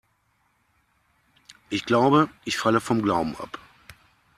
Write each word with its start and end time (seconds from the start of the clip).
Ich 1.69 1.85
glaube, 1.85 2.27
ich 2.43 2.57
falle 2.57 2.81
vom 2.81 3.03
Glauben 3.03 3.35
ab. 3.35 3.59